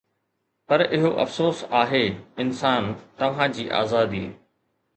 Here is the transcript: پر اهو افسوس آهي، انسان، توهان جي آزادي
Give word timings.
پر 0.67 0.79
اهو 0.97 1.09
افسوس 1.23 1.59
آهي، 1.81 2.05
انسان، 2.43 2.83
توهان 3.19 3.51
جي 3.57 3.69
آزادي 3.85 4.27